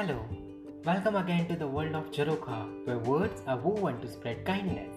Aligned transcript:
Hello, 0.00 0.20
welcome 0.86 1.16
again 1.16 1.46
to 1.46 1.56
the 1.56 1.66
world 1.66 1.94
of 1.94 2.10
Jaroka, 2.10 2.58
where 2.86 3.00
words 3.00 3.42
are 3.46 3.58
woven 3.58 4.00
to 4.00 4.08
spread 4.08 4.46
kindness. 4.46 4.94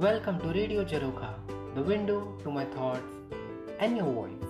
Welcome 0.00 0.38
to 0.40 0.48
Radio 0.48 0.82
Jaroka, 0.82 1.34
the 1.74 1.82
window 1.82 2.34
to 2.42 2.50
my 2.50 2.64
thoughts 2.64 3.12
and 3.80 3.98
your 3.98 4.10
voice. 4.10 4.46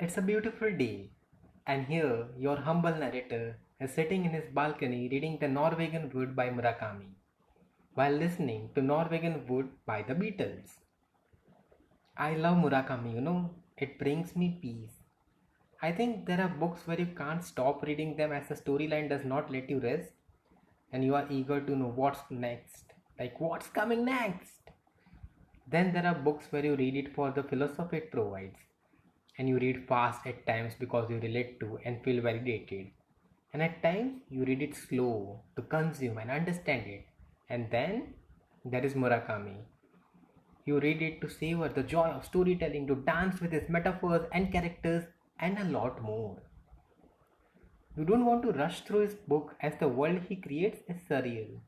It's 0.00 0.18
a 0.18 0.22
beautiful 0.22 0.76
day, 0.76 1.10
and 1.64 1.86
here 1.86 2.26
your 2.36 2.56
humble 2.56 2.96
narrator 2.96 3.60
is 3.78 3.94
sitting 3.94 4.24
in 4.24 4.32
his 4.32 4.50
balcony 4.52 5.08
reading 5.08 5.38
The 5.40 5.46
Norwegian 5.46 6.10
Wood 6.12 6.34
by 6.34 6.48
Murakami 6.48 7.10
while 7.94 8.10
listening 8.10 8.70
to 8.74 8.82
Norwegian 8.82 9.46
Wood 9.46 9.68
by 9.86 10.02
the 10.02 10.16
Beatles. 10.16 10.80
I 12.16 12.36
love 12.36 12.58
Murakami, 12.58 13.12
you 13.12 13.20
know, 13.20 13.50
it 13.76 13.98
brings 13.98 14.36
me 14.36 14.58
peace. 14.62 15.02
I 15.82 15.90
think 15.90 16.26
there 16.26 16.40
are 16.40 16.48
books 16.48 16.86
where 16.86 17.00
you 17.00 17.06
can't 17.06 17.44
stop 17.44 17.82
reading 17.82 18.16
them 18.16 18.30
as 18.30 18.46
the 18.46 18.54
storyline 18.54 19.08
does 19.08 19.24
not 19.24 19.50
let 19.50 19.68
you 19.68 19.80
rest 19.80 20.12
and 20.92 21.02
you 21.02 21.16
are 21.16 21.26
eager 21.28 21.60
to 21.60 21.74
know 21.74 21.92
what's 21.92 22.20
next. 22.30 22.92
Like, 23.18 23.40
what's 23.40 23.66
coming 23.66 24.04
next? 24.04 24.70
Then 25.66 25.92
there 25.92 26.06
are 26.06 26.14
books 26.14 26.46
where 26.50 26.64
you 26.64 26.76
read 26.76 26.94
it 26.94 27.12
for 27.16 27.32
the 27.32 27.42
philosophy 27.42 27.96
it 27.96 28.12
provides 28.12 28.58
and 29.36 29.48
you 29.48 29.58
read 29.58 29.88
fast 29.88 30.24
at 30.24 30.46
times 30.46 30.74
because 30.78 31.10
you 31.10 31.18
relate 31.18 31.58
to 31.58 31.80
and 31.84 32.02
feel 32.04 32.22
validated. 32.22 32.92
And 33.52 33.60
at 33.60 33.82
times 33.82 34.22
you 34.30 34.44
read 34.44 34.62
it 34.62 34.76
slow 34.76 35.40
to 35.56 35.62
consume 35.62 36.18
and 36.18 36.30
understand 36.30 36.86
it. 36.86 37.06
And 37.50 37.68
then 37.72 38.14
there 38.64 38.84
is 38.84 38.94
Murakami 38.94 39.56
you 40.66 40.80
read 40.80 41.02
it 41.02 41.20
to 41.20 41.28
savor 41.28 41.68
the 41.68 41.82
joy 41.82 42.08
of 42.08 42.24
storytelling, 42.24 42.86
to 42.86 42.94
dance 42.94 43.40
with 43.40 43.52
its 43.52 43.68
metaphors 43.68 44.26
and 44.32 44.50
characters, 44.50 45.04
and 45.38 45.58
a 45.58 45.64
lot 45.64 46.02
more. 46.02 46.42
You 47.96 48.04
don't 48.04 48.24
want 48.24 48.42
to 48.42 48.52
rush 48.52 48.80
through 48.82 49.00
his 49.00 49.14
book 49.14 49.54
as 49.60 49.74
the 49.78 49.88
world 49.88 50.22
he 50.28 50.36
creates 50.36 50.80
is 50.88 51.02
surreal. 51.08 51.60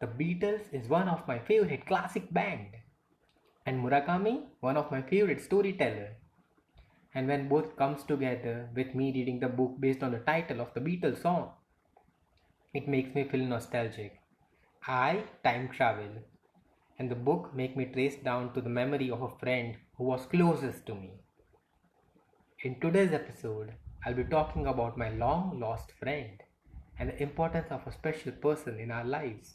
The 0.00 0.06
Beatles 0.06 0.72
is 0.72 0.88
one 0.88 1.08
of 1.08 1.26
my 1.26 1.40
favorite 1.40 1.86
classic 1.86 2.32
band, 2.32 2.68
and 3.66 3.84
Murakami 3.84 4.44
one 4.60 4.76
of 4.76 4.90
my 4.92 5.02
favorite 5.02 5.40
storyteller. 5.40 6.16
And 7.14 7.26
when 7.26 7.48
both 7.48 7.76
comes 7.76 8.04
together 8.04 8.70
with 8.76 8.94
me 8.94 9.12
reading 9.12 9.40
the 9.40 9.48
book 9.48 9.74
based 9.80 10.02
on 10.02 10.12
the 10.12 10.18
title 10.18 10.60
of 10.60 10.72
the 10.74 10.80
Beatles 10.80 11.22
song, 11.22 11.50
it 12.72 12.86
makes 12.86 13.14
me 13.14 13.24
feel 13.24 13.44
nostalgic. 13.44 14.20
I 14.86 15.24
time 15.42 15.68
travel 15.70 16.22
and 16.98 17.10
the 17.10 17.14
book 17.14 17.54
make 17.54 17.76
me 17.76 17.84
trace 17.84 18.16
down 18.16 18.52
to 18.52 18.60
the 18.60 18.68
memory 18.68 19.10
of 19.10 19.22
a 19.22 19.36
friend 19.38 19.76
who 19.96 20.04
was 20.04 20.26
closest 20.26 20.84
to 20.86 20.94
me. 20.94 21.12
In 22.64 22.80
today's 22.80 23.12
episode, 23.12 23.74
I'll 24.04 24.14
be 24.14 24.24
talking 24.24 24.66
about 24.66 24.98
my 24.98 25.10
long 25.10 25.60
lost 25.60 25.92
friend 25.92 26.42
and 26.98 27.10
the 27.10 27.22
importance 27.22 27.70
of 27.70 27.86
a 27.86 27.92
special 27.92 28.32
person 28.32 28.80
in 28.80 28.90
our 28.90 29.04
lives. 29.04 29.54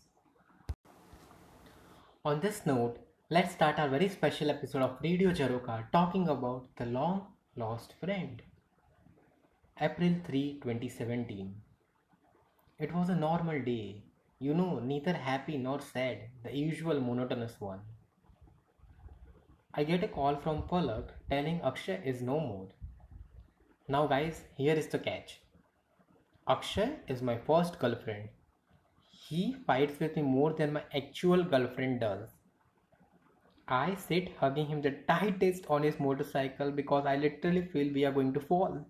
On 2.24 2.40
this 2.40 2.66
note, 2.66 3.00
let's 3.30 3.54
start 3.54 3.78
our 3.80 3.90
very 3.90 4.08
special 4.08 4.50
episode 4.50 4.82
of 4.82 4.98
Radio 5.04 5.32
Jaroka 5.32 5.92
talking 5.92 6.30
about 6.30 6.68
the 6.78 6.86
long 6.86 7.28
lost 7.58 7.94
friend. 8.00 8.42
April 9.82 10.16
3, 10.26 10.60
2017. 10.62 11.54
It 12.80 12.94
was 12.94 13.10
a 13.10 13.16
normal 13.16 13.62
day 13.62 14.04
you 14.44 14.54
know, 14.54 14.80
neither 14.80 15.14
happy 15.14 15.58
nor 15.58 15.80
sad, 15.80 16.30
the 16.44 16.54
usual 16.54 17.00
monotonous 17.00 17.62
one. 17.62 17.80
I 19.74 19.84
get 19.86 20.04
a 20.04 20.08
call 20.08 20.36
from 20.36 20.64
Palak 20.64 21.12
telling 21.30 21.62
Akshay 21.62 22.02
is 22.06 22.22
no 22.22 22.40
more. 22.40 22.68
Now, 23.88 24.06
guys, 24.08 24.44
here 24.58 24.76
is 24.76 24.88
the 24.88 25.00
catch 25.00 25.42
Akshay 26.48 26.98
is 27.08 27.22
my 27.22 27.38
first 27.38 27.80
girlfriend. 27.80 28.30
He 29.12 29.54
fights 29.68 30.00
with 30.00 30.18
me 30.18 30.24
more 30.24 30.52
than 30.54 30.74
my 30.74 30.84
actual 30.94 31.44
girlfriend 31.44 32.02
does. 32.02 32.30
I 33.68 33.96
sit 33.96 34.36
hugging 34.38 34.68
him 34.68 34.82
the 34.82 34.92
tightest 35.08 35.68
on 35.70 35.84
his 35.84 36.00
motorcycle 36.00 36.72
because 36.72 37.06
I 37.06 37.16
literally 37.16 37.66
feel 37.66 37.94
we 37.94 38.06
are 38.06 38.12
going 38.12 38.34
to 38.34 38.42
fall. 38.42 38.86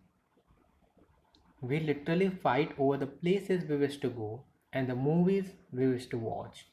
We 1.62 1.80
literally 1.80 2.30
fight 2.30 2.74
over 2.80 2.97
the 2.97 3.08
places 3.08 3.66
we 3.69 3.78
wish 3.78 3.97
to 4.00 4.09
go 4.09 4.46
and 4.74 4.88
the 4.90 4.96
movies 4.96 5.52
we 5.72 5.84
used 5.84 6.10
to 6.12 6.18
watch. 6.18 6.66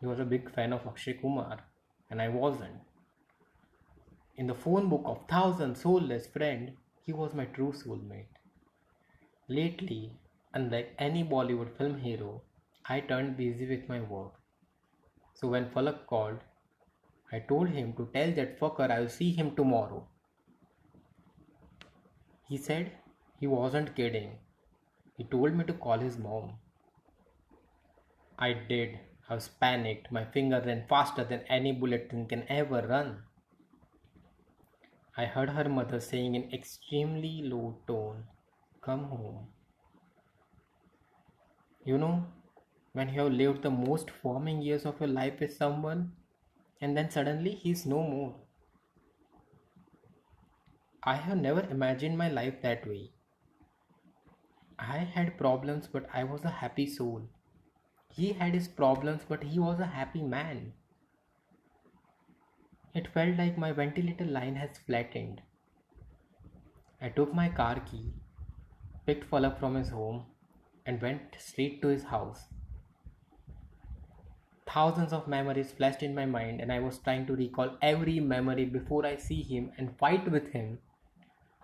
He 0.00 0.06
was 0.06 0.20
a 0.20 0.24
big 0.24 0.50
fan 0.54 0.72
of 0.72 0.86
Akshay 0.86 1.14
Kumar, 1.14 1.58
and 2.10 2.22
I 2.22 2.28
wasn't. 2.28 2.80
In 4.36 4.46
the 4.46 4.54
phone 4.54 4.88
book 4.88 5.02
of 5.04 5.26
Thousand 5.28 5.76
Soulless 5.76 6.26
Friend, 6.26 6.72
he 7.02 7.12
was 7.12 7.34
my 7.34 7.46
true 7.46 7.72
soulmate. 7.72 8.38
Lately, 9.48 10.12
unlike 10.52 10.94
any 10.98 11.24
Bollywood 11.24 11.76
film 11.76 11.98
hero, 11.98 12.42
I 12.86 13.00
turned 13.00 13.36
busy 13.36 13.66
with 13.68 13.88
my 13.88 14.00
work. 14.00 14.32
So 15.34 15.48
when 15.48 15.70
Falak 15.70 16.06
called, 16.06 16.38
I 17.32 17.40
told 17.40 17.68
him 17.68 17.94
to 17.94 18.08
tell 18.14 18.30
that 18.32 18.58
fucker 18.60 18.90
I'll 18.90 19.08
see 19.08 19.32
him 19.32 19.56
tomorrow. 19.56 20.06
He 22.48 22.56
said 22.56 22.92
he 23.40 23.46
wasn't 23.46 23.96
kidding. 23.96 24.38
He 25.16 25.24
told 25.24 25.54
me 25.54 25.64
to 25.64 25.72
call 25.72 25.98
his 25.98 26.18
mom. 26.18 26.58
I 28.38 28.52
did. 28.52 29.00
I 29.28 29.34
was 29.34 29.48
panicked. 29.48 30.12
My 30.12 30.24
finger 30.24 30.62
ran 30.64 30.86
faster 30.88 31.24
than 31.24 31.40
any 31.48 31.72
bullet 31.72 32.10
train 32.10 32.26
can 32.26 32.44
ever 32.48 32.86
run. 32.86 33.22
I 35.16 35.26
heard 35.26 35.50
her 35.50 35.68
mother 35.68 36.00
saying 36.00 36.34
in 36.34 36.52
extremely 36.52 37.42
low 37.42 37.78
tone, 37.86 38.24
Come 38.82 39.04
home. 39.04 39.48
You 41.84 41.98
know, 41.98 42.26
when 42.92 43.08
you 43.08 43.20
have 43.22 43.32
lived 43.32 43.62
the 43.62 43.70
most 43.70 44.10
forming 44.10 44.60
years 44.62 44.84
of 44.84 45.00
your 45.00 45.08
life 45.08 45.40
with 45.40 45.56
someone, 45.56 46.12
and 46.80 46.96
then 46.96 47.10
suddenly 47.10 47.52
he's 47.52 47.86
no 47.86 48.02
more. 48.02 48.34
I 51.02 51.16
have 51.16 51.38
never 51.38 51.60
imagined 51.60 52.18
my 52.18 52.28
life 52.28 52.60
that 52.62 52.86
way. 52.86 53.10
I 54.78 54.98
had 54.98 55.38
problems, 55.38 55.86
but 55.86 56.08
I 56.12 56.24
was 56.24 56.44
a 56.44 56.50
happy 56.50 56.86
soul. 56.86 57.28
He 58.16 58.32
had 58.32 58.54
his 58.54 58.68
problems, 58.68 59.22
but 59.28 59.42
he 59.42 59.58
was 59.58 59.80
a 59.80 59.86
happy 59.86 60.22
man. 60.22 60.72
It 62.94 63.08
felt 63.12 63.36
like 63.36 63.58
my 63.58 63.72
ventilator 63.72 64.24
line 64.24 64.54
has 64.54 64.78
flattened. 64.78 65.42
I 67.00 67.08
took 67.08 67.34
my 67.34 67.48
car 67.48 67.80
key, 67.80 68.12
picked 69.04 69.28
Falak 69.28 69.58
from 69.58 69.74
his 69.74 69.88
home, 69.88 70.26
and 70.86 71.02
went 71.02 71.36
straight 71.40 71.82
to 71.82 71.88
his 71.88 72.04
house. 72.04 72.44
Thousands 74.64 75.12
of 75.12 75.26
memories 75.26 75.72
flashed 75.72 76.04
in 76.04 76.14
my 76.14 76.24
mind, 76.24 76.60
and 76.60 76.72
I 76.72 76.78
was 76.78 76.98
trying 76.98 77.26
to 77.26 77.34
recall 77.34 77.76
every 77.82 78.20
memory 78.20 78.64
before 78.64 79.04
I 79.04 79.16
see 79.16 79.42
him 79.42 79.72
and 79.76 79.98
fight 79.98 80.30
with 80.30 80.52
him 80.52 80.78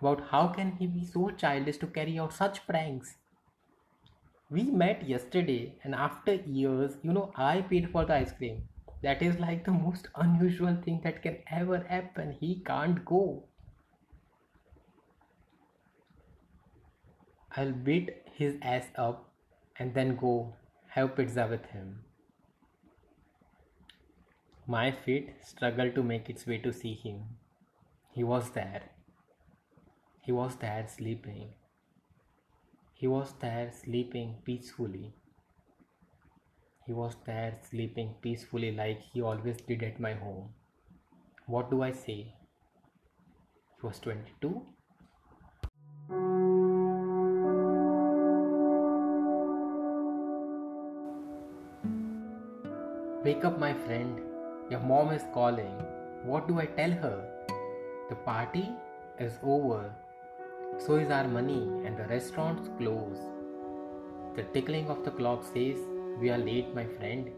about 0.01 0.29
how 0.31 0.47
can 0.47 0.73
he 0.73 0.87
be 0.87 1.05
so 1.05 1.29
childish 1.29 1.77
to 1.77 1.87
carry 1.87 2.19
out 2.19 2.33
such 2.33 2.67
pranks 2.67 3.15
we 4.55 4.63
met 4.79 5.07
yesterday 5.07 5.73
and 5.83 5.95
after 5.95 6.33
years 6.59 6.95
you 7.03 7.13
know 7.17 7.31
i 7.37 7.61
paid 7.69 7.89
for 7.91 8.03
the 8.05 8.13
ice 8.13 8.33
cream. 8.33 8.63
That 9.03 9.21
is 9.23 9.39
like 9.39 9.65
the 9.65 9.71
most 9.71 10.09
unusual 10.15 10.77
thing 10.85 11.01
that 11.03 11.23
can 11.23 11.37
ever 11.49 11.79
happen. 11.89 12.33
He 12.39 12.61
can't 12.65 13.03
go. 13.03 13.45
I'll 17.55 17.71
beat 17.71 18.11
his 18.35 18.57
ass 18.61 18.89
up 18.95 19.33
and 19.79 19.95
then 19.95 20.15
go 20.15 20.53
have 20.89 21.15
pizza 21.15 21.47
with 21.49 21.65
him. 21.65 22.03
My 24.67 24.91
feet 24.91 25.33
struggled 25.43 25.95
to 25.95 26.03
make 26.03 26.29
its 26.29 26.45
way 26.45 26.59
to 26.59 26.71
see 26.71 26.93
him. 26.93 27.23
He 28.11 28.23
was 28.23 28.51
there. 28.51 28.83
He 30.21 30.31
was 30.31 30.55
there 30.57 30.85
sleeping 30.87 31.53
he 33.01 33.07
was 33.07 33.29
there 33.41 33.71
sleeping 33.75 34.33
peacefully. 34.45 35.11
He 36.85 36.93
was 36.93 37.15
there 37.25 37.53
sleeping 37.67 38.09
peacefully 38.21 38.71
like 38.79 39.01
he 39.01 39.23
always 39.23 39.57
did 39.69 39.81
at 39.81 39.99
my 39.99 40.13
home. 40.13 40.49
What 41.47 41.71
do 41.71 41.81
I 41.81 41.93
say? 41.93 42.35
He 43.79 43.87
was 43.87 43.97
22. 44.01 44.61
Wake 53.23 53.43
up, 53.43 53.57
my 53.57 53.73
friend. 53.73 54.21
Your 54.69 54.81
mom 54.81 55.09
is 55.09 55.25
calling. 55.33 55.73
What 56.23 56.47
do 56.47 56.59
I 56.59 56.67
tell 56.67 56.91
her? 56.91 57.17
The 58.09 58.15
party 58.15 58.69
is 59.19 59.39
over. 59.41 59.91
So 60.79 60.95
is 60.95 61.11
our 61.11 61.27
money, 61.27 61.61
and 61.85 61.97
the 61.97 62.05
restaurants 62.05 62.69
close. 62.77 63.17
The 64.35 64.43
tickling 64.53 64.87
of 64.89 65.03
the 65.03 65.11
clock 65.11 65.43
says, 65.43 65.77
We 66.19 66.29
are 66.29 66.37
late, 66.37 66.73
my 66.73 66.85
friend. 66.85 67.29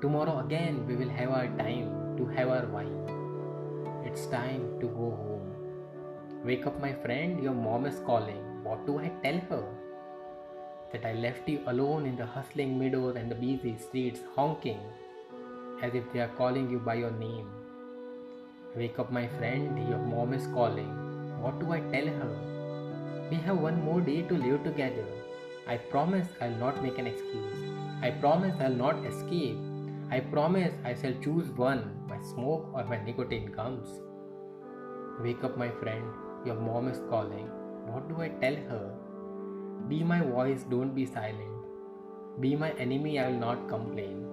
Tomorrow 0.00 0.40
again 0.40 0.86
we 0.86 0.96
will 0.96 1.08
have 1.08 1.30
our 1.30 1.46
time 1.58 2.16
to 2.16 2.26
have 2.26 2.48
our 2.48 2.66
wine. 2.66 4.02
It's 4.04 4.26
time 4.26 4.80
to 4.80 4.86
go 4.86 5.10
home. 5.22 5.52
Wake 6.44 6.66
up, 6.66 6.80
my 6.80 6.92
friend, 6.92 7.42
your 7.42 7.54
mom 7.54 7.86
is 7.86 8.00
calling. 8.00 8.42
What 8.64 8.86
do 8.86 8.98
I 8.98 9.08
tell 9.22 9.38
her? 9.50 9.64
That 10.92 11.04
I 11.04 11.12
left 11.14 11.48
you 11.48 11.60
alone 11.66 12.06
in 12.06 12.16
the 12.16 12.26
hustling 12.26 12.78
meadows 12.78 13.16
and 13.16 13.30
the 13.30 13.34
busy 13.34 13.76
streets, 13.78 14.20
honking 14.34 14.80
as 15.82 15.94
if 15.94 16.12
they 16.12 16.20
are 16.20 16.34
calling 16.36 16.70
you 16.70 16.78
by 16.78 16.94
your 16.94 17.12
name. 17.12 17.48
Wake 18.76 18.98
up, 18.98 19.12
my 19.12 19.28
friend, 19.38 19.88
your 19.88 19.98
mom 19.98 20.32
is 20.32 20.46
calling. 20.48 20.90
What 21.40 21.60
do 21.60 21.72
I 21.72 21.80
tell 21.80 22.06
her? 22.06 22.53
We 23.34 23.40
have 23.40 23.58
one 23.58 23.82
more 23.84 24.00
day 24.00 24.22
to 24.22 24.34
live 24.34 24.62
together. 24.62 25.04
I 25.66 25.76
promise 25.76 26.28
I'll 26.40 26.58
not 26.58 26.80
make 26.84 26.98
an 26.98 27.08
excuse. 27.08 27.56
I 28.00 28.10
promise 28.12 28.54
I'll 28.60 28.76
not 28.82 29.04
escape. 29.04 29.58
I 30.08 30.20
promise 30.20 30.74
I 30.84 30.94
shall 30.94 31.14
choose 31.24 31.48
one, 31.62 31.82
my 32.08 32.20
smoke 32.20 32.70
or 32.72 32.84
my 32.84 33.02
nicotine 33.04 33.50
gums. 33.56 33.88
Wake 35.20 35.42
up, 35.42 35.58
my 35.58 35.68
friend, 35.80 36.04
your 36.46 36.60
mom 36.60 36.86
is 36.86 37.00
calling. 37.10 37.48
What 37.88 38.08
do 38.08 38.22
I 38.22 38.28
tell 38.28 38.54
her? 38.70 38.94
Be 39.88 40.04
my 40.04 40.20
voice, 40.20 40.62
don't 40.70 40.94
be 40.94 41.04
silent. 41.04 41.58
Be 42.40 42.54
my 42.54 42.70
enemy, 42.86 43.18
I 43.18 43.30
will 43.30 43.40
not 43.48 43.68
complain. 43.68 44.24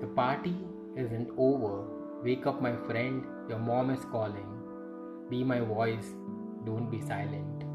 The 0.00 0.06
party 0.06 0.56
isn't 0.96 1.28
over. 1.36 1.84
Wake 2.22 2.46
up, 2.46 2.62
my 2.62 2.74
friend, 2.86 3.22
your 3.50 3.58
mom 3.58 3.90
is 3.90 4.04
calling. 4.06 4.50
Be 5.28 5.44
my 5.44 5.60
voice, 5.60 6.14
don't 6.64 6.90
be 6.90 7.02
silent. 7.02 7.67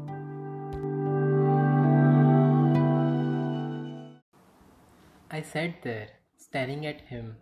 I 5.34 5.42
sat 5.42 5.82
there, 5.82 6.10
staring 6.36 6.86
at 6.86 7.00
him, 7.00 7.38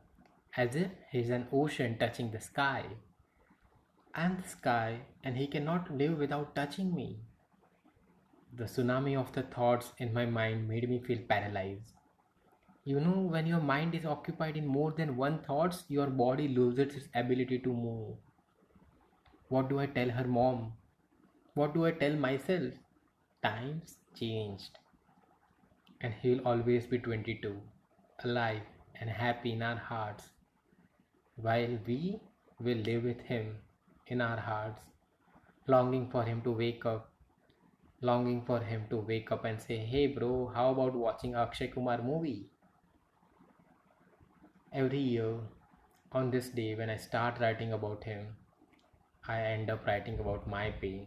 as 0.56 0.74
if 0.74 0.92
he's 1.10 1.28
an 1.28 1.46
ocean 1.52 1.98
touching 1.98 2.30
the 2.30 2.40
sky. 2.40 2.84
I'm 4.14 4.38
the 4.40 4.48
sky, 4.48 5.00
and 5.22 5.36
he 5.36 5.46
cannot 5.46 5.90
live 5.94 6.16
without 6.16 6.54
touching 6.54 6.94
me. 6.94 7.20
The 8.54 8.64
tsunami 8.64 9.14
of 9.22 9.32
the 9.32 9.42
thoughts 9.42 9.92
in 9.98 10.14
my 10.14 10.24
mind 10.24 10.68
made 10.68 10.88
me 10.88 11.00
feel 11.06 11.18
paralyzed. 11.28 11.92
You 12.84 12.98
know, 12.98 13.18
when 13.34 13.46
your 13.46 13.60
mind 13.60 13.94
is 13.94 14.06
occupied 14.06 14.56
in 14.56 14.66
more 14.66 14.92
than 14.92 15.18
one 15.18 15.42
thoughts, 15.42 15.84
your 15.88 16.06
body 16.06 16.48
loses 16.48 16.96
its 16.96 17.08
ability 17.14 17.58
to 17.58 17.74
move. 17.74 18.16
What 19.50 19.68
do 19.68 19.80
I 19.80 19.84
tell 19.84 20.08
her 20.08 20.26
mom? 20.26 20.72
What 21.52 21.74
do 21.74 21.84
I 21.84 21.90
tell 21.90 22.16
myself? 22.16 22.72
Times 23.42 23.98
changed. 24.18 24.78
And 26.00 26.14
he'll 26.22 26.40
always 26.46 26.86
be 26.86 26.98
22, 26.98 27.60
alive 28.24 28.62
and 29.00 29.10
happy 29.10 29.52
in 29.52 29.62
our 29.62 29.76
hearts, 29.76 30.30
while 31.36 31.78
we 31.86 32.20
will 32.60 32.78
live 32.78 33.04
with 33.04 33.20
him 33.20 33.56
in 34.06 34.20
our 34.20 34.36
hearts, 34.38 34.82
longing 35.66 36.08
for 36.10 36.22
him 36.22 36.42
to 36.42 36.52
wake 36.52 36.84
up, 36.86 37.10
longing 38.00 38.42
for 38.44 38.60
him 38.60 38.84
to 38.90 38.96
wake 38.98 39.32
up 39.32 39.44
and 39.44 39.60
say, 39.60 39.76
Hey 39.78 40.06
bro, 40.06 40.50
how 40.54 40.70
about 40.70 40.94
watching 40.94 41.34
Akshay 41.34 41.68
Kumar 41.68 42.02
movie? 42.02 42.50
Every 44.72 44.98
year, 44.98 45.34
on 46.12 46.30
this 46.30 46.48
day, 46.48 46.74
when 46.74 46.90
I 46.90 46.96
start 46.96 47.40
writing 47.40 47.72
about 47.72 48.04
him, 48.04 48.36
I 49.28 49.40
end 49.40 49.70
up 49.70 49.86
writing 49.86 50.18
about 50.18 50.48
my 50.48 50.70
pain, 50.70 51.06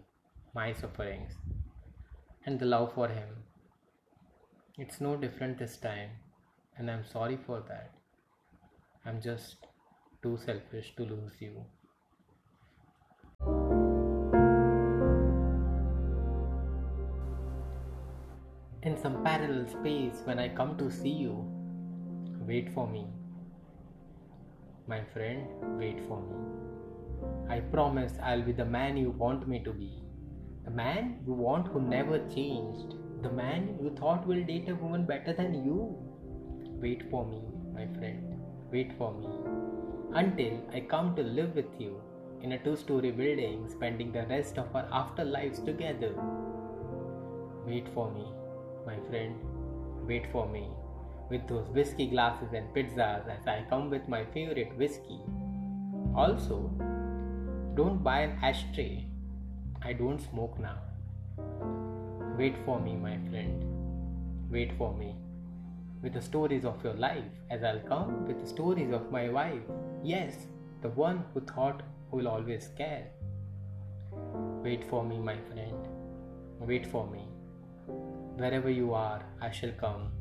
my 0.54 0.74
sufferings, 0.74 1.34
and 2.46 2.60
the 2.60 2.66
love 2.66 2.94
for 2.94 3.08
him. 3.08 3.44
It's 4.78 5.02
no 5.02 5.16
different 5.16 5.58
this 5.58 5.78
time, 5.78 6.10
and 6.77 6.92
I'm 6.92 7.06
sorry 7.06 7.38
for 7.45 7.63
that. 7.68 7.92
I'm 9.06 9.22
just 9.22 9.68
too 10.22 10.38
selfish 10.45 10.94
to 10.98 11.04
lose 11.04 11.33
you. 11.39 11.66
In 18.83 18.98
some 19.01 19.24
parallel 19.24 19.68
space, 19.68 20.22
when 20.25 20.38
I 20.39 20.50
come 20.50 20.77
to 20.77 20.92
see 20.92 21.10
you, 21.10 21.45
wait 22.48 22.72
for 22.74 22.88
me. 22.88 23.07
My 24.88 25.04
friend, 25.13 25.48
wait 25.80 26.00
for 26.07 26.21
me. 26.21 26.36
I 27.50 27.60
promise 27.62 28.13
I'll 28.21 28.44
be 28.44 28.51
the 28.51 28.66
man 28.66 28.98
you 28.98 29.10
want 29.10 29.48
me 29.48 29.63
to 29.63 29.71
be. 29.71 30.04
The 30.66 30.71
man 30.71 31.19
you 31.25 31.33
want 31.33 31.68
who 31.68 31.81
never 31.81 32.19
changed. 32.30 32.95
The 33.24 33.31
man 33.31 33.78
you 33.81 33.95
thought 33.98 34.28
will 34.28 34.44
date 34.44 34.69
a 34.69 34.75
woman 34.75 35.06
better 35.06 35.33
than 35.33 35.66
you. 35.66 35.98
Wait 36.81 37.04
for 37.10 37.25
me, 37.25 37.42
my 37.74 37.88
friend. 37.98 38.39
Wait 38.72 38.92
for 38.98 39.13
me. 39.13 39.27
Until 40.13 40.60
I 40.74 40.81
come 40.81 41.16
to 41.16 41.24
live 41.24 41.56
with 41.56 41.80
you 41.80 42.01
in 42.42 42.51
a 42.51 42.63
two 42.63 42.75
story 42.75 43.12
building, 43.12 43.68
spending 43.69 44.12
the 44.12 44.25
rest 44.27 44.57
of 44.57 44.75
our 44.75 44.88
afterlives 45.01 45.63
together. 45.66 46.13
Wait 47.66 47.88
for 47.94 48.12
me, 48.12 48.25
my 48.86 48.98
friend. 49.10 49.36
Wait 50.07 50.25
for 50.31 50.48
me 50.48 50.69
with 51.30 51.48
those 51.48 51.68
whiskey 51.69 52.07
glasses 52.07 52.54
and 52.54 52.74
pizzas 52.74 53.28
as 53.28 53.48
I 53.48 53.66
come 53.69 53.89
with 53.89 54.07
my 54.07 54.25
favorite 54.25 54.78
whiskey. 54.78 55.19
Also, 56.16 56.71
don't 57.75 58.04
buy 58.04 58.21
an 58.21 58.38
ashtray. 58.44 59.07
I 59.81 59.94
don't 59.94 60.19
smoke 60.19 60.60
now. 60.60 60.78
Wait 62.38 62.56
for 62.66 62.80
me, 62.80 62.95
my 62.95 63.18
friend. 63.30 63.66
Wait 64.50 64.71
for 64.78 64.94
me. 64.95 65.16
With 66.06 66.13
the 66.13 66.22
stories 66.22 66.63
of 66.63 66.84
your 66.84 66.94
life, 66.94 67.36
as 67.50 67.63
I'll 67.63 67.86
come 67.92 68.25
with 68.25 68.40
the 68.40 68.48
stories 68.48 68.94
of 68.94 69.12
my 69.12 69.28
wife. 69.28 69.69
Yes, 70.04 70.36
the 70.81 70.90
one 70.90 71.24
who 71.34 71.42
thought 71.42 71.81
will 72.12 72.28
always 72.28 72.69
care. 72.78 73.07
Wait 74.63 74.84
for 74.90 75.04
me, 75.04 75.18
my 75.18 75.38
friend. 75.52 75.88
Wait 76.60 76.86
for 76.86 77.07
me. 77.07 77.28
Wherever 78.44 78.69
you 78.69 78.94
are, 78.94 79.24
I 79.42 79.50
shall 79.50 79.72
come 79.72 80.12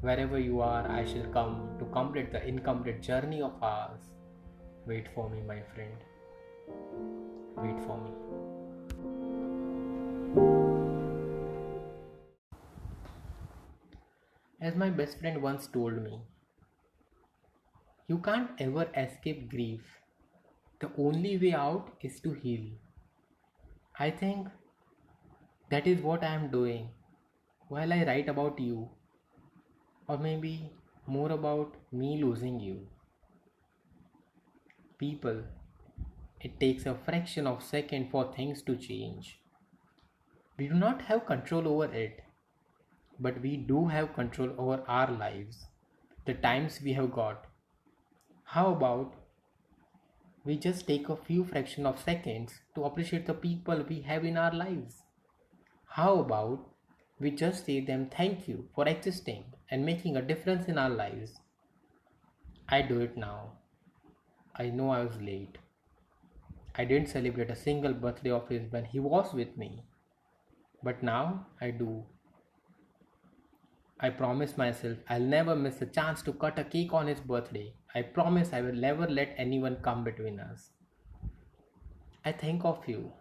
Wherever 0.00 0.38
you 0.38 0.60
are, 0.60 0.88
I 0.88 1.04
shall 1.04 1.26
come 1.32 1.70
to 1.80 1.84
complete 1.86 2.30
the 2.30 2.46
incomplete 2.46 3.02
journey 3.02 3.42
of 3.42 3.60
ours. 3.60 3.98
Wait 4.86 5.08
for 5.12 5.28
me, 5.28 5.42
my 5.42 5.60
friend. 5.74 5.96
Wait 7.56 7.80
for 7.84 7.98
me. 7.98 8.47
As 14.60 14.74
my 14.74 14.90
best 14.90 15.20
friend 15.20 15.40
once 15.40 15.68
told 15.68 16.02
me, 16.02 16.20
you 18.08 18.18
can't 18.18 18.50
ever 18.58 18.90
escape 18.96 19.48
grief. 19.50 20.00
The 20.80 20.90
only 20.98 21.38
way 21.38 21.52
out 21.54 21.92
is 22.00 22.18
to 22.20 22.32
heal. 22.32 22.70
I 23.98 24.10
think 24.10 24.48
that 25.70 25.86
is 25.86 26.00
what 26.00 26.24
I 26.24 26.34
am 26.34 26.50
doing 26.50 26.88
while 27.68 27.92
I 27.92 28.04
write 28.04 28.28
about 28.28 28.58
you 28.58 28.88
or 30.08 30.18
maybe 30.18 30.72
more 31.06 31.30
about 31.30 31.76
me 31.92 32.22
losing 32.22 32.58
you. 32.58 32.88
People, 34.98 35.44
it 36.40 36.58
takes 36.58 36.84
a 36.86 36.94
fraction 36.94 37.46
of 37.46 37.58
a 37.58 37.62
second 37.62 38.10
for 38.10 38.32
things 38.32 38.62
to 38.62 38.74
change. 38.76 39.40
We 40.56 40.66
do 40.66 40.74
not 40.74 41.02
have 41.02 41.26
control 41.26 41.68
over 41.68 41.92
it, 41.92 42.22
but 43.18 43.40
we 43.40 43.56
do 43.56 43.86
have 43.88 44.14
control 44.14 44.50
over 44.58 44.82
our 44.86 45.10
lives, 45.10 45.66
the 46.26 46.34
times 46.34 46.80
we 46.82 46.92
have 46.94 47.12
got. 47.12 47.46
How 48.44 48.72
about 48.72 49.14
we 50.44 50.56
just 50.56 50.86
take 50.86 51.08
a 51.08 51.16
few 51.16 51.44
fraction 51.44 51.86
of 51.86 52.00
seconds 52.00 52.60
to 52.74 52.84
appreciate 52.84 53.26
the 53.26 53.34
people 53.34 53.84
we 53.88 54.00
have 54.02 54.24
in 54.24 54.36
our 54.36 54.54
lives? 54.54 55.02
How 55.86 56.18
about 56.20 56.68
we 57.20 57.30
just 57.32 57.66
say 57.66 57.80
them 57.80 58.08
thank 58.16 58.46
you 58.46 58.68
for 58.74 58.86
existing 58.86 59.44
and 59.70 59.84
making 59.84 60.16
a 60.16 60.22
difference 60.22 60.66
in 60.68 60.78
our 60.78 60.90
lives. 60.90 61.40
I 62.68 62.82
do 62.82 63.00
it 63.00 63.16
now. 63.16 63.54
I 64.54 64.70
know 64.70 64.90
I 64.90 65.04
was 65.04 65.20
late. 65.20 65.58
I 66.76 66.84
didn't 66.84 67.08
celebrate 67.08 67.50
a 67.50 67.56
single 67.56 67.92
birthday 67.92 68.30
of 68.30 68.48
his 68.48 68.70
when 68.70 68.84
he 68.84 69.00
was 69.00 69.34
with 69.34 69.56
me. 69.56 69.82
But 70.82 71.02
now 71.02 71.46
I 71.60 71.70
do. 71.70 72.04
I 74.00 74.10
promise 74.10 74.56
myself 74.56 74.98
I'll 75.08 75.20
never 75.20 75.56
miss 75.56 75.82
a 75.82 75.86
chance 75.86 76.22
to 76.22 76.32
cut 76.32 76.58
a 76.58 76.64
cake 76.64 76.92
on 76.92 77.08
his 77.08 77.18
birthday. 77.18 77.74
I 77.94 78.02
promise 78.02 78.52
I 78.52 78.60
will 78.60 78.74
never 78.74 79.08
let 79.08 79.34
anyone 79.36 79.78
come 79.82 80.04
between 80.04 80.38
us. 80.38 80.70
I 82.24 82.32
think 82.32 82.64
of 82.64 82.86
you. 82.86 83.12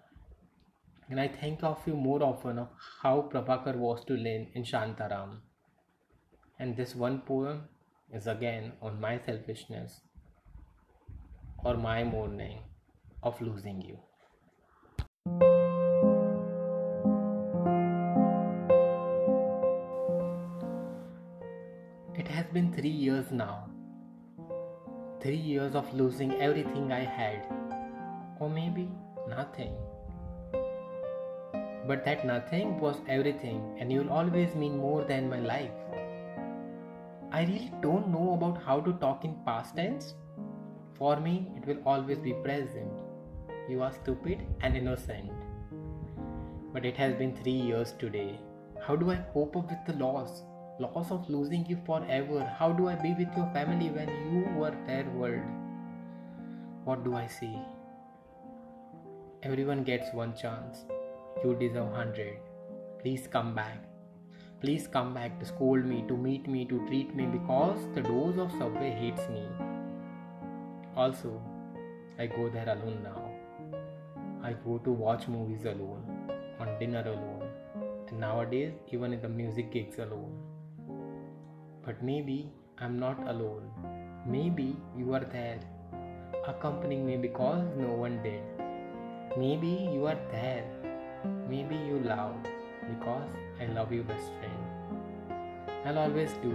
And 1.09 1.19
I 1.19 1.29
think 1.29 1.63
of 1.63 1.81
you 1.87 1.95
more 1.95 2.21
often 2.21 2.59
of 2.59 2.69
how 3.01 3.29
Prabhakar 3.31 3.75
was 3.75 4.03
to 4.05 4.13
Lin 4.13 4.47
in 4.53 4.63
Shantaram. 4.63 5.37
And 6.59 6.75
this 6.75 6.93
one 6.95 7.21
poem 7.21 7.69
is 8.11 8.27
again 8.27 8.73
on 8.81 8.99
my 9.01 9.19
selfishness 9.25 10.01
or 11.63 11.75
my 11.75 12.03
mourning 12.03 12.59
of 13.23 13.41
losing 13.41 13.81
you. 13.81 14.06
Been 22.57 22.73
three 22.73 22.97
years 23.05 23.27
now. 23.31 23.69
Three 25.21 25.41
years 25.49 25.75
of 25.75 25.93
losing 25.93 26.31
everything 26.45 26.91
I 26.91 27.01
had. 27.17 27.43
Or 28.39 28.49
maybe 28.49 28.89
nothing. 29.29 29.75
But 31.89 32.03
that 32.05 32.25
nothing 32.25 32.79
was 32.79 32.97
everything, 33.07 33.61
and 33.79 33.93
you'll 33.93 34.09
always 34.21 34.55
mean 34.55 34.79
more 34.85 35.03
than 35.03 35.29
my 35.29 35.39
life. 35.39 35.77
I 37.31 37.43
really 37.43 37.71
don't 37.83 38.09
know 38.15 38.33
about 38.33 38.63
how 38.63 38.79
to 38.89 38.93
talk 39.05 39.23
in 39.23 39.37
past 39.45 39.75
tense. 39.75 40.15
For 40.97 41.15
me, 41.29 41.37
it 41.57 41.67
will 41.67 41.83
always 41.85 42.17
be 42.17 42.33
present. 42.33 43.07
You 43.69 43.83
are 43.83 43.93
stupid 44.01 44.45
and 44.61 44.75
innocent. 44.75 45.31
But 46.73 46.87
it 46.87 46.97
has 46.97 47.13
been 47.13 47.35
three 47.35 47.59
years 47.71 47.93
today. 47.99 48.39
How 48.87 48.95
do 48.95 49.11
I 49.11 49.23
cope 49.31 49.55
up 49.55 49.69
with 49.69 49.85
the 49.85 50.03
loss? 50.03 50.41
Loss 50.79 51.09
of 51.09 51.27
losing 51.27 51.65
you 51.65 51.77
forever. 51.85 52.43
How 52.59 52.71
do 52.71 52.87
I 52.87 52.95
be 52.95 53.15
with 53.17 53.35
your 53.35 53.49
family 53.51 53.89
when 53.89 54.09
you 54.31 54.47
were 54.59 54.75
their 54.85 55.05
world? 55.09 55.41
What 56.83 57.03
do 57.03 57.15
I 57.15 57.25
say? 57.25 57.59
Everyone 59.41 59.83
gets 59.83 60.13
one 60.13 60.35
chance. 60.35 60.85
You 61.43 61.55
deserve 61.55 61.87
100. 61.87 62.37
Please 63.01 63.27
come 63.27 63.55
back. 63.55 63.83
Please 64.61 64.87
come 64.87 65.13
back 65.13 65.39
to 65.39 65.45
scold 65.45 65.85
me, 65.85 66.03
to 66.07 66.15
meet 66.15 66.47
me, 66.47 66.65
to 66.65 66.85
treat 66.87 67.15
me 67.15 67.25
because 67.25 67.79
the 67.95 68.01
doors 68.01 68.37
of 68.37 68.51
Subway 68.51 68.91
hates 68.91 69.27
me. 69.29 69.47
Also, 70.95 71.41
I 72.19 72.27
go 72.27 72.49
there 72.49 72.69
alone 72.69 73.01
now. 73.03 73.31
I 74.43 74.53
go 74.53 74.77
to 74.79 74.91
watch 74.91 75.27
movies 75.27 75.65
alone, 75.65 76.03
on 76.59 76.77
dinner 76.79 77.01
alone, 77.01 77.49
and 78.09 78.19
nowadays 78.19 78.73
even 78.91 79.13
in 79.13 79.21
the 79.21 79.29
music 79.29 79.71
gigs 79.71 79.99
alone. 79.99 80.46
But 81.87 82.03
maybe 82.03 82.51
I'm 82.77 82.99
not 82.99 83.27
alone. 83.27 83.71
Maybe 84.27 84.75
you 84.95 85.15
are 85.15 85.25
there, 85.37 85.59
accompanying 86.45 87.07
me 87.07 87.17
because 87.17 87.65
no 87.75 87.93
one 88.05 88.21
did. 88.21 88.43
Maybe 89.37 89.89
you 89.93 90.05
are 90.05 90.19
there 90.31 90.65
Maybe 91.49 91.75
you 91.75 91.99
love 91.99 92.35
because 92.89 93.29
I 93.59 93.65
love 93.67 93.91
you, 93.91 94.03
best 94.03 94.31
friend. 94.39 94.53
I'll 95.85 95.99
always 95.99 96.31
do. 96.43 96.53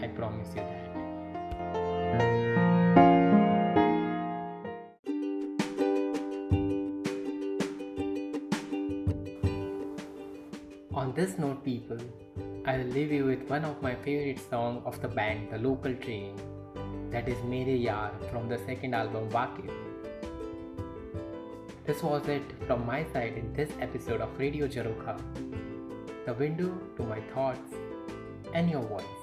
I 0.00 0.08
promise 0.08 0.48
you 0.54 0.62
that. 0.62 0.88
On 10.94 11.12
this 11.14 11.38
note, 11.38 11.64
people, 11.64 11.98
I'll 12.72 12.92
leave 12.96 13.12
you 13.12 13.26
with 13.26 13.42
one 13.50 13.66
of 13.66 13.82
my 13.82 13.94
favorite 13.94 14.40
songs 14.48 14.80
of 14.86 14.98
the 15.02 15.08
band, 15.08 15.50
The 15.50 15.58
Local 15.58 15.94
Train. 15.94 16.36
That 17.10 17.28
is 17.28 17.36
Mere 17.44 17.66
Yaar 17.66 18.12
from 18.30 18.48
the 18.48 18.56
second 18.64 18.94
album, 18.94 19.28
Vaaqif. 19.28 19.70
This 21.86 22.02
was 22.02 22.26
it 22.28 22.40
from 22.66 22.86
my 22.86 23.04
side 23.12 23.34
in 23.36 23.52
this 23.52 23.70
episode 23.78 24.22
of 24.22 24.38
Radio 24.38 24.66
Jarokha, 24.66 25.20
the 26.24 26.32
window 26.32 26.72
to 26.96 27.02
my 27.02 27.20
thoughts 27.34 27.74
and 28.54 28.70
your 28.70 28.80
voice. 28.80 29.21